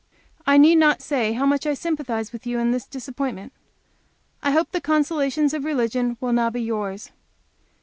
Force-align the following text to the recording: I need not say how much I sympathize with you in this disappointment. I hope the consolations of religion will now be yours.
I 0.47 0.57
need 0.57 0.77
not 0.77 1.03
say 1.03 1.33
how 1.33 1.45
much 1.45 1.67
I 1.67 1.75
sympathize 1.75 2.31
with 2.33 2.47
you 2.47 2.57
in 2.57 2.71
this 2.71 2.87
disappointment. 2.87 3.53
I 4.41 4.49
hope 4.49 4.71
the 4.71 4.81
consolations 4.81 5.53
of 5.53 5.63
religion 5.63 6.17
will 6.19 6.33
now 6.33 6.49
be 6.49 6.63
yours. 6.63 7.11